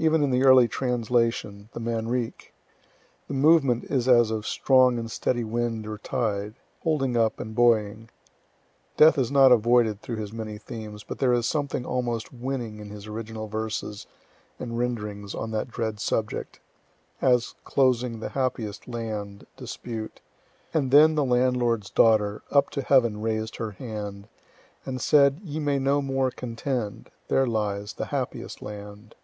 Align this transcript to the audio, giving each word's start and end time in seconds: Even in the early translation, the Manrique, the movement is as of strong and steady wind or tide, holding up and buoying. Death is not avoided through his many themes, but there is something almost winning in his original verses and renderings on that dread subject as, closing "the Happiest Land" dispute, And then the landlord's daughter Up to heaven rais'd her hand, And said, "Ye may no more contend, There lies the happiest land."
Even 0.00 0.22
in 0.22 0.30
the 0.30 0.44
early 0.44 0.68
translation, 0.68 1.70
the 1.72 1.80
Manrique, 1.80 2.54
the 3.26 3.34
movement 3.34 3.82
is 3.86 4.06
as 4.06 4.30
of 4.30 4.46
strong 4.46 4.96
and 4.96 5.10
steady 5.10 5.42
wind 5.42 5.88
or 5.88 5.98
tide, 5.98 6.54
holding 6.84 7.16
up 7.16 7.40
and 7.40 7.52
buoying. 7.52 8.08
Death 8.96 9.18
is 9.18 9.32
not 9.32 9.50
avoided 9.50 10.00
through 10.00 10.14
his 10.18 10.32
many 10.32 10.56
themes, 10.56 11.02
but 11.02 11.18
there 11.18 11.32
is 11.32 11.46
something 11.46 11.84
almost 11.84 12.32
winning 12.32 12.78
in 12.78 12.90
his 12.90 13.08
original 13.08 13.48
verses 13.48 14.06
and 14.60 14.78
renderings 14.78 15.34
on 15.34 15.50
that 15.50 15.66
dread 15.68 15.98
subject 15.98 16.60
as, 17.20 17.56
closing 17.64 18.20
"the 18.20 18.28
Happiest 18.28 18.86
Land" 18.86 19.48
dispute, 19.56 20.20
And 20.72 20.92
then 20.92 21.16
the 21.16 21.24
landlord's 21.24 21.90
daughter 21.90 22.42
Up 22.52 22.70
to 22.70 22.82
heaven 22.82 23.20
rais'd 23.20 23.56
her 23.56 23.72
hand, 23.72 24.28
And 24.86 25.00
said, 25.00 25.40
"Ye 25.42 25.58
may 25.58 25.80
no 25.80 26.00
more 26.00 26.30
contend, 26.30 27.10
There 27.26 27.48
lies 27.48 27.94
the 27.94 28.06
happiest 28.14 28.62
land." 28.62 29.16